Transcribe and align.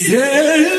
Yeah. 0.00 0.77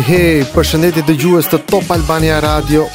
Hej, 0.00 0.46
për 0.54 0.64
shëndetit 0.64 1.04
dhe 1.04 1.14
gjuhës 1.20 1.48
të 1.52 1.58
Top 1.68 1.90
Albania 1.92 2.38
Radio 2.40 2.86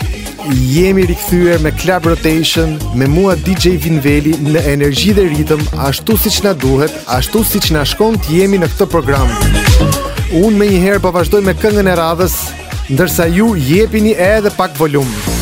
Jemi 0.49 1.03
rikëthyër 1.09 1.61
me 1.61 1.69
Club 1.77 2.07
Rotation 2.09 2.71
Me 2.97 3.05
mua 3.11 3.35
DJ 3.37 3.75
Vinveli 3.83 4.33
Në 4.41 4.63
energji 4.73 5.13
dhe 5.17 5.27
ritëm 5.29 5.61
Ashtu 5.85 6.17
si 6.17 6.31
që 6.39 6.47
na 6.47 6.55
duhet 6.57 6.95
Ashtu 7.19 7.43
si 7.45 7.61
që 7.67 7.77
na 7.77 7.83
shkont 7.85 8.31
Jemi 8.33 8.57
në 8.63 8.71
këtë 8.73 8.89
program 8.95 9.29
Unë 10.41 10.57
me 10.57 10.71
njëherë 10.73 11.03
pa 11.03 11.11
po 11.11 11.17
vazhdoj 11.19 11.43
me 11.45 11.53
këngën 11.61 11.91
e 11.91 11.95
radhës 12.01 12.39
Ndërsa 12.89 13.29
ju 13.35 13.53
jepini 13.67 14.17
edhe 14.31 14.49
pak 14.57 14.73
volumë 14.81 15.35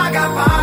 I 0.05 0.09
got 0.13 0.58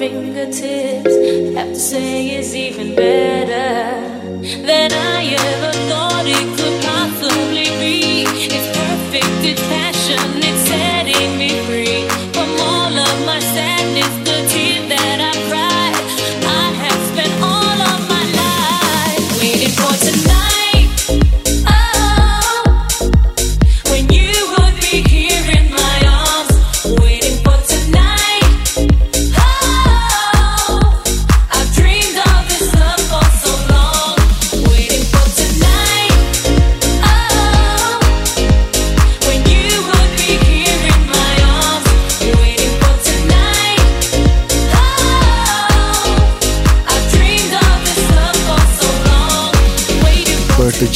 fingertips. 0.00 1.12
Have 1.56 1.70
to 1.74 1.78
say 1.90 2.28
it's 2.38 2.54
even 2.54 2.96
better 2.96 3.68
than 4.66 4.90
I 4.92 5.20
am. 5.38 5.49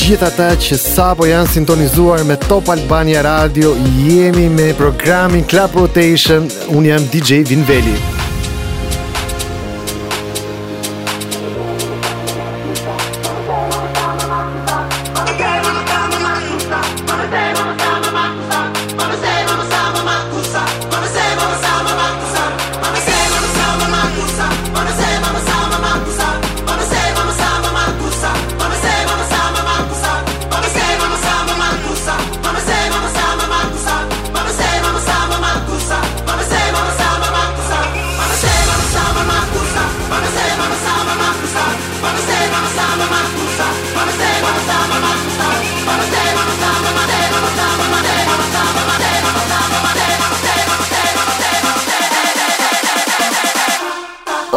gjithë 0.04 0.26
ata 0.28 0.46
që 0.60 0.76
sa 0.76 1.06
po 1.16 1.24
janë 1.30 1.48
sintonizuar 1.54 2.20
me 2.28 2.36
Top 2.44 2.68
Albania 2.72 3.22
Radio, 3.24 3.72
jemi 4.04 4.50
me 4.52 4.70
programin 4.76 5.46
Club 5.52 5.78
Rotation, 5.80 6.50
unë 6.76 6.90
jam 6.92 7.08
DJ 7.14 7.40
Vinveli. 7.52 7.96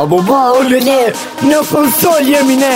bo 0.10 0.20
bo 0.26 0.38
ullu 0.60 0.80
ne 0.88 1.00
Në 1.50 1.60
konsol 1.72 2.24
jemi 2.32 2.56
ne 2.64 2.74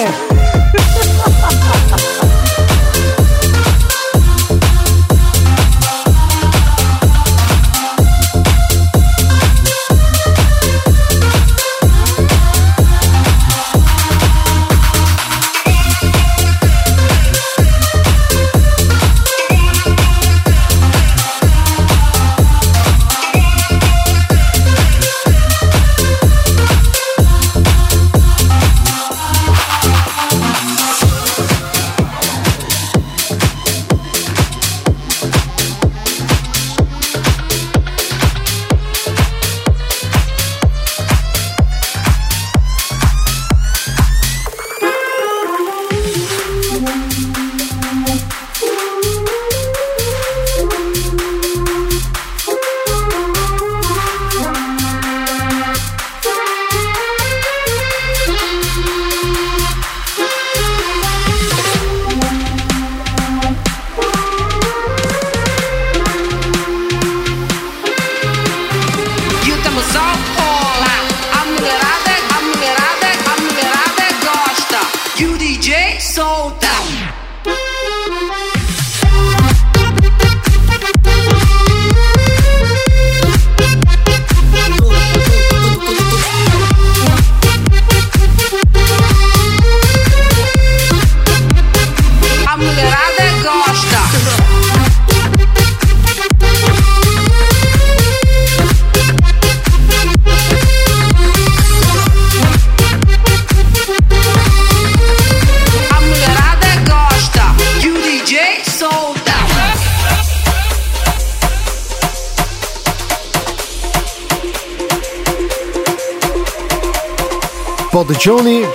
Po 118.01 118.07
dëgjoni 118.09 118.65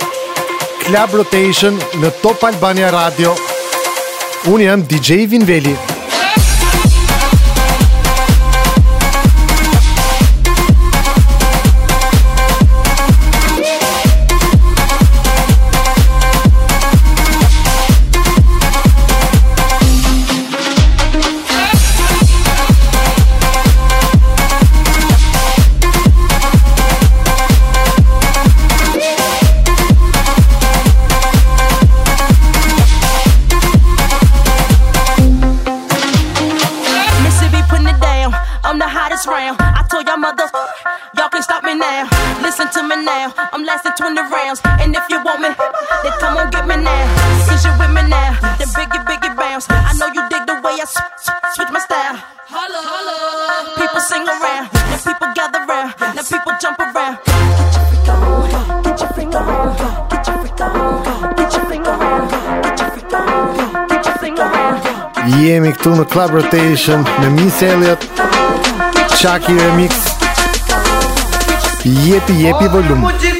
Club 0.85 1.17
Rotation 1.19 1.75
në 1.99 2.11
Top 2.23 2.45
Albania 2.47 2.93
Radio. 2.95 3.33
Unë 4.53 4.69
jam 4.69 4.85
DJ 4.87 5.25
Vinveli. 5.27 5.75
Vinveli. 5.75 5.86
Jemi 65.37 65.69
këtu 65.75 65.91
në 65.99 66.05
Club 66.09 66.31
Rotation 66.33 67.03
Me 67.21 67.29
Miss 67.35 67.61
Elliot 67.67 68.07
Chucky 69.19 69.53
Remix 69.59 70.01
Jepi, 71.85 72.43
jepi 72.47 72.71
volumë 72.79 73.35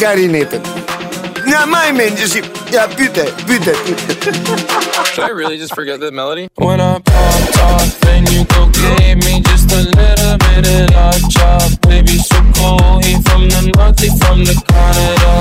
reincarnated. 0.00 0.60
Now 1.46 1.64
my 1.66 1.90
man 1.92 2.14
just 2.16 2.34
yeah, 2.72 2.88
Should 2.94 3.18
I 5.24 5.28
really 5.32 5.56
just 5.56 5.74
forget 5.74 6.00
that 6.00 6.12
melody? 6.12 6.48
When 6.56 6.80
I 6.80 6.98
popped 6.98 7.58
off 7.62 7.96
you 8.30 8.44
go 8.44 8.66
gave 8.72 9.16
me 9.24 9.42
just 9.42 9.70
a 9.72 9.82
little 9.84 10.36
bit 10.44 10.66
of 10.66 10.74
Baby, 11.88 12.18
so 12.18 12.40
He 13.00 13.16
from 13.24 13.48
the 13.48 13.62
north, 13.76 14.00
he 14.00 14.08
from 14.20 14.44
the 14.44 14.54
Canada. 14.68 15.34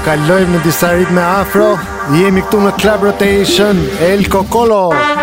kalojmë 0.07 0.53
në 0.55 0.59
disa 0.63 0.91
ritme 0.95 1.19
afro 1.23 1.65
Jemi 2.15 2.39
këtu 2.47 2.61
në 2.63 2.71
Club 2.79 3.03
Rotation 3.09 3.83
El 4.07 4.23
Kokolo 4.31 4.81
Kokolo 4.95 5.16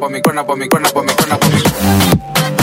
pa' 0.00 0.08
mi 0.08 0.20
corna, 0.22 0.42
pa' 0.44 0.56
mi 0.56 0.66
corna, 0.66 0.88
pa' 0.90 1.02
mi 1.02 1.12
corna, 1.14 1.36
pa' 1.36 1.46
mi 1.48 1.60
corna. 1.62 2.59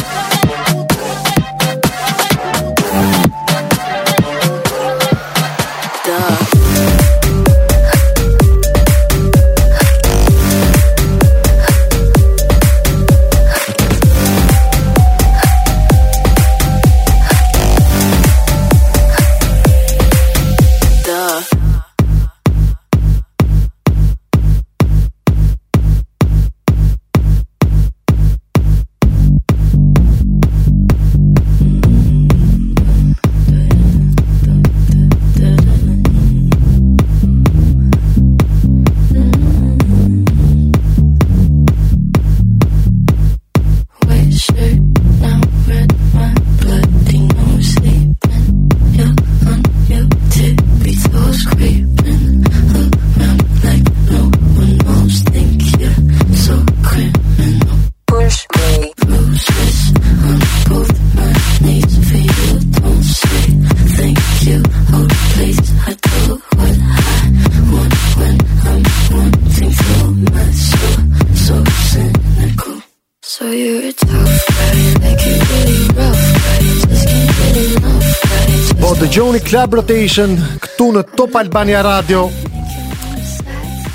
Club 79.47 79.71
Rotation 79.79 80.33
këtu 80.59 80.85
në 80.91 81.01
Top 81.15 81.37
Albania 81.39 81.79
Radio. 81.85 82.25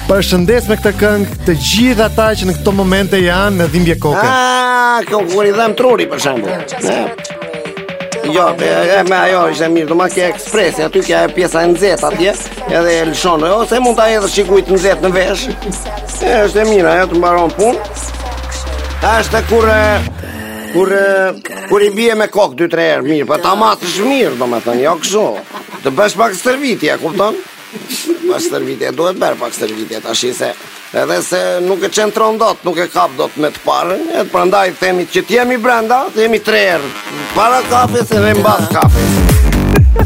Përshëndes 0.08 0.64
me 0.70 0.78
këtë 0.80 0.92
këngë 1.02 1.36
të 1.44 1.56
gjithë 1.68 2.06
ata 2.06 2.30
që 2.40 2.46
në 2.48 2.54
këto 2.56 2.72
momente 2.72 3.20
janë 3.20 3.58
në 3.58 3.66
dhimbje 3.74 3.98
koke. 4.00 4.22
Ah, 4.24 5.02
ka 5.04 5.18
u 5.20 5.26
bëri 5.34 5.52
dhëm 5.58 5.74
truri 5.76 6.06
për 6.08 6.22
shemb. 6.24 6.48
Jo, 8.32 8.46
e 8.64 9.02
më 9.10 9.18
ajo 9.26 9.42
ishte 9.52 9.68
mirë, 9.76 9.90
do 9.92 9.98
më 10.00 10.08
ke 10.14 10.24
ekspres, 10.30 10.80
aty 10.86 11.04
ka 11.10 11.26
pjesa 11.36 11.66
e 11.66 11.70
nxehtë 11.74 12.08
atje, 12.14 12.32
edhe 12.72 12.96
e 13.02 13.04
lëshon 13.10 13.44
rreth 13.44 13.58
ose 13.66 13.82
mund 13.84 14.00
ta 14.00 14.08
edhe 14.08 14.32
shikujt 14.32 14.70
kujt 14.72 14.76
nxehtë 14.78 15.04
në, 15.04 15.10
në 15.10 15.20
vesh. 15.20 15.46
Është 16.46 16.64
e 16.64 16.68
mirë, 16.70 16.88
ajo 16.94 17.12
të 17.12 17.20
mbaron 17.20 17.52
punë. 17.58 17.88
Ashtë 19.12 19.44
kurë. 19.52 19.82
Kur 20.72 20.90
kur 21.68 21.82
i 21.82 21.90
bie 21.90 22.14
me 22.14 22.26
kok 22.32 22.54
2 22.58 22.68
3 22.72 22.86
herë 22.86 23.04
mirë, 23.04 23.26
po 23.28 23.36
ta 23.38 23.52
masësh 23.58 23.96
mirë 24.08 24.36
domethënë, 24.40 24.84
jo 24.86 24.94
kështu. 25.02 25.24
Të 25.84 25.92
bësh 25.98 26.16
pak 26.20 26.36
stërvitje, 26.38 26.94
e 26.94 27.00
kupton? 27.02 27.36
Pak 28.30 28.40
stërvitje, 28.46 28.92
duhet 28.96 29.20
bër 29.20 29.36
pak 29.40 29.56
stërvitje 29.58 30.00
tash 30.06 30.30
se 30.38 30.48
edhe 31.02 31.18
se 31.24 31.38
nuk 31.66 31.84
e 31.84 31.88
çentron 31.92 32.38
dot, 32.40 32.64
nuk 32.64 32.76
e 32.76 32.88
kap 32.92 33.12
dot 33.20 33.36
me 33.36 33.48
të 33.52 33.62
parën, 33.66 34.06
e 34.18 34.24
prandaj 34.32 34.66
themi 34.80 35.04
që 35.12 35.24
ti 35.28 35.38
jemi 35.38 35.58
brenda, 35.60 36.02
jemi 36.16 36.40
3 36.46 36.64
herë 36.72 36.94
para 37.36 37.60
kafes 37.70 38.12
edhe 38.18 38.34
mbas 38.40 38.68
kafes. 38.72 40.01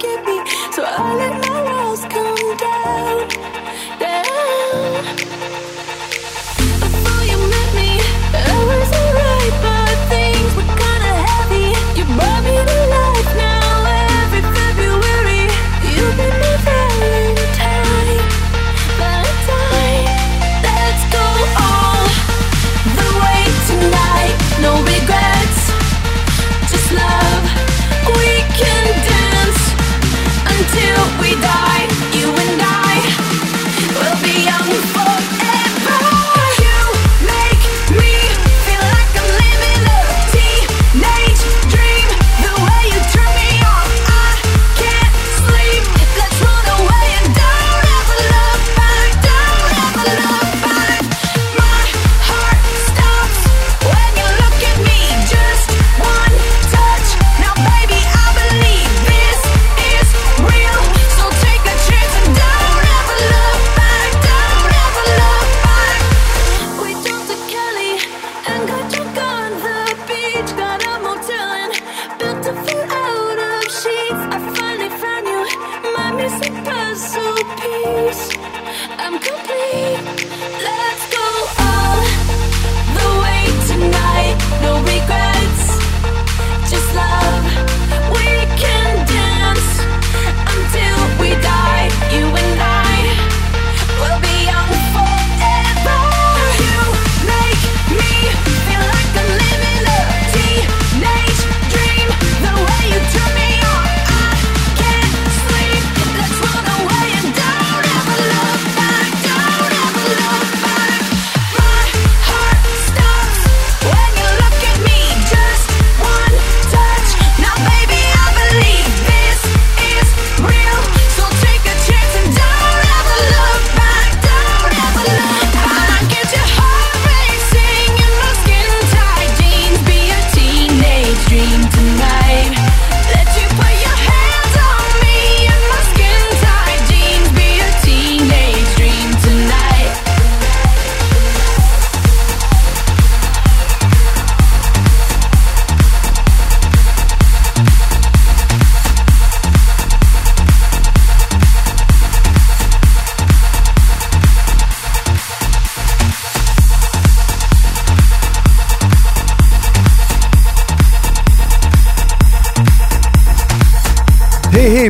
So 0.00 0.84
I 0.86 1.14
let 1.18 1.47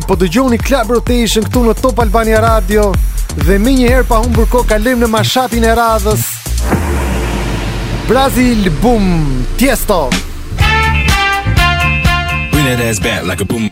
po 0.05 0.15
dëgjoni 0.19 0.59
Club 0.61 0.91
Rotation 0.93 1.43
këtu 1.47 1.63
në 1.67 1.73
Top 1.79 1.99
Albania 2.03 2.39
Radio 2.43 2.89
dhe 3.39 3.57
më 3.61 3.73
njëherë 3.79 4.05
pa 4.09 4.19
humbur 4.23 4.47
kohë 4.51 4.69
kalojmë 4.75 5.03
në 5.05 5.09
mashapin 5.13 5.65
e 5.67 5.73
radhës. 5.79 6.25
Brazil 8.09 8.69
Boom 8.83 9.09
Tiesto. 9.59 10.07
Bring 12.51 12.67
it 12.75 12.79
as 12.87 12.99
bad 12.99 13.25
like 13.27 13.41
a 13.41 13.45
boom. 13.45 13.68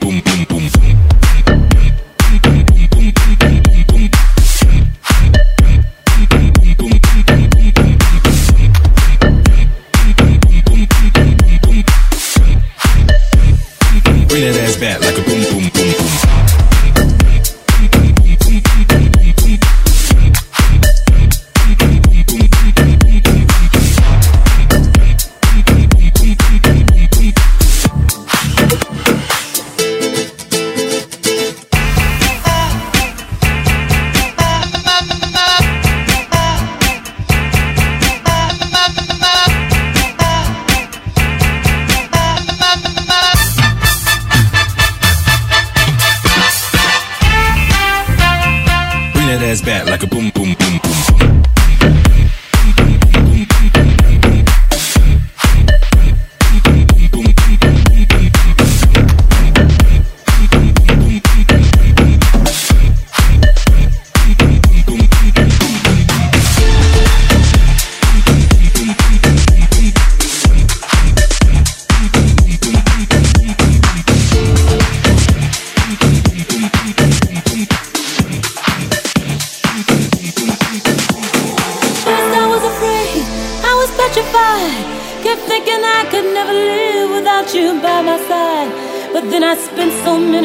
like 50.00 50.04
a 50.04 50.08
boom 50.16 50.30
boom 50.36 50.54
boom. 50.60 50.87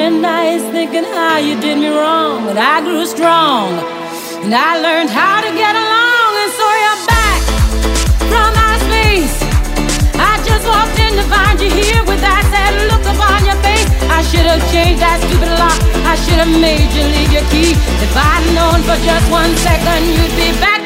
many 0.03 0.19
nights 0.21 0.65
thinking 0.75 1.05
how 1.05 1.37
you 1.38 1.55
did 1.61 1.79
me 1.79 1.87
wrong, 1.87 2.45
but 2.45 2.59
I 2.59 2.81
grew 2.81 3.07
strong 3.07 3.71
and 4.43 4.53
I 4.53 4.71
learned 4.87 5.11
how 5.11 5.41
to 5.47 5.51
get 5.62 5.75
along. 5.77 6.33
And 6.43 6.53
so 6.59 6.67
you're 6.83 7.01
back 7.12 7.41
from 8.31 8.51
outer 8.51 8.81
space. 8.91 9.37
I 10.19 10.33
just 10.49 10.65
walked 10.67 10.99
in 11.07 11.12
to 11.21 11.25
find 11.31 11.57
you 11.62 11.71
here 11.71 12.03
with 12.11 12.21
that 12.27 12.43
sad 12.51 12.73
look 12.91 13.05
upon 13.15 13.47
your 13.47 13.59
face. 13.62 13.87
I 14.11 14.21
should 14.27 14.47
have 14.51 14.62
changed 14.75 15.01
that 15.07 15.23
stupid 15.23 15.53
lock. 15.62 15.79
I 16.11 16.15
should 16.25 16.41
have 16.43 16.55
made 16.67 16.91
you 16.99 17.05
leave 17.15 17.31
your 17.38 17.47
key. 17.55 17.71
If 18.03 18.12
I'd 18.19 18.45
known 18.59 18.83
for 18.83 18.99
just 19.07 19.27
one 19.31 19.55
second, 19.62 20.03
you'd 20.19 20.35
be 20.35 20.51
back. 20.59 20.82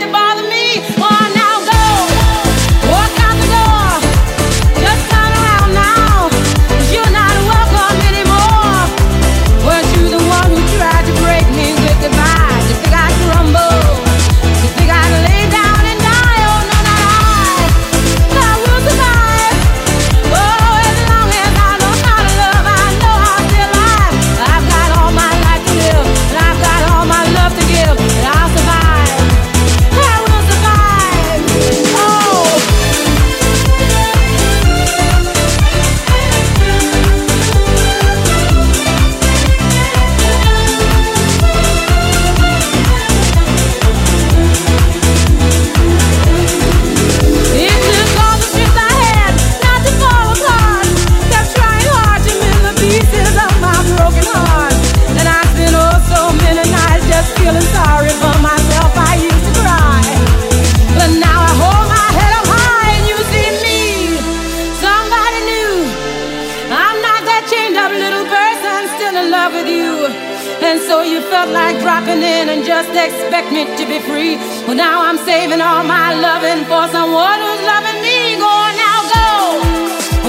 for 76.68 76.88
someone 76.88 77.38
who's 77.44 77.62
loving 77.72 78.00
me. 78.02 78.34
Go 78.42 78.50
on 78.62 78.72
now, 78.84 78.98
go. 79.14 79.30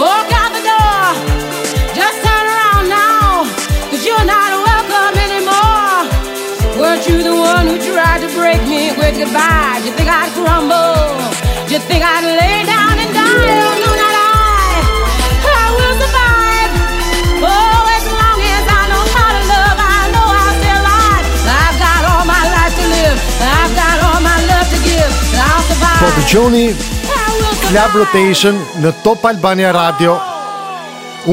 Walk 0.06 0.28
out 0.41 0.52
the 0.58 0.63
door. 0.71 1.02
Just 1.97 2.17
turn 2.26 2.45
around 2.56 2.86
now. 2.88 3.50
Cause 3.89 4.06
you're 4.06 4.28
not 4.36 4.52
welcome 4.67 5.13
anymore. 5.28 5.97
Weren't 6.82 7.04
you 7.10 7.17
the 7.28 7.34
one 7.34 7.65
who 7.71 7.76
tried 7.91 8.21
to 8.26 8.30
break 8.38 8.62
me 8.69 8.93
with 9.00 9.17
goodbye? 9.17 9.73
Did 9.78 9.86
you 9.89 9.93
think 9.97 10.10
I'd 10.10 10.30
crumble? 10.38 11.17
Did 11.21 11.71
you 11.71 11.80
think 11.89 12.04
I'd 12.06 12.23
lay 12.41 12.58
down? 12.69 12.76
dëgjoni 26.27 26.65
Club 27.71 27.93
Rotation 27.99 28.59
në 28.83 28.91
Top 29.05 29.23
Albania 29.29 29.71
Radio. 29.75 30.17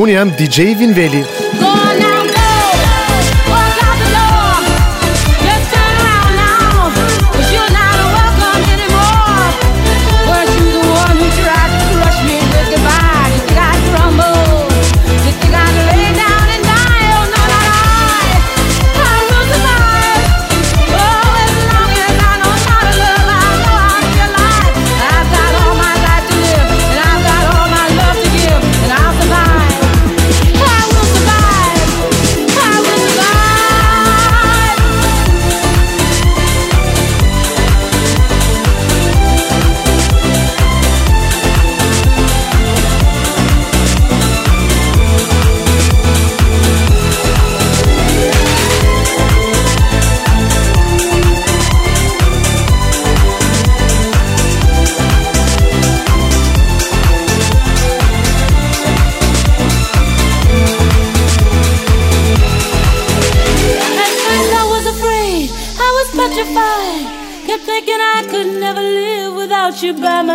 Unë 0.03 0.15
jam 0.15 0.31
DJ 0.39 0.69
Vinveli. 0.79 1.25
Oh! 1.25 1.64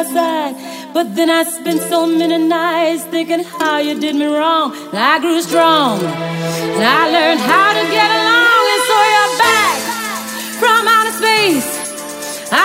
my 0.08 0.14
side. 0.20 0.56
But 0.94 1.16
then 1.18 1.30
I 1.30 1.42
spent 1.44 1.82
so 1.94 2.00
many 2.06 2.38
nights 2.38 3.04
thinking 3.14 3.42
how 3.60 3.78
you 3.88 3.94
did 4.06 4.16
me 4.24 4.28
wrong. 4.40 4.68
And 4.94 5.00
I 5.14 5.16
grew 5.26 5.42
strong, 5.50 5.96
and 6.76 6.84
I 7.00 7.04
learned 7.18 7.40
how 7.52 7.70
to 7.78 7.84
get 7.98 8.10
along. 8.20 8.64
And 8.74 8.84
so 8.90 8.98
you're 9.14 9.36
back 9.48 9.76
from 10.62 10.82
outer 10.96 11.16
space. 11.22 11.70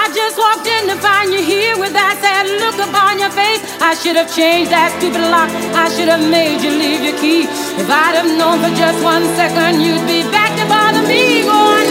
I 0.01 0.03
just 0.21 0.37
walked 0.45 0.67
in 0.77 0.83
to 0.91 0.97
find 1.07 1.29
you 1.35 1.43
here 1.53 1.75
with 1.83 1.93
that 2.01 2.15
sad 2.25 2.45
look 2.65 2.79
upon 2.89 3.13
your 3.23 3.29
face. 3.43 3.61
I 3.91 3.93
should 4.01 4.17
have 4.21 4.31
changed 4.41 4.71
that 4.77 4.89
stupid 4.97 5.21
lock. 5.35 5.51
I 5.85 5.87
should 5.95 6.09
have 6.15 6.25
made 6.39 6.59
you 6.65 6.71
leave 6.85 7.03
your 7.09 7.17
key. 7.23 7.43
If 7.83 7.89
I'd 8.05 8.17
have 8.21 8.31
known 8.41 8.59
for 8.65 8.73
just 8.85 8.99
one 9.13 9.25
second, 9.41 9.83
you'd 9.85 10.01
be 10.15 10.23
back 10.37 10.53
to 10.61 10.65
bother 10.73 11.05
me. 11.13 11.43
boy. 11.49 11.84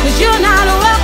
Cause 0.00 0.20
you're 0.20 0.40
not 0.40 0.68
alone 0.68 0.97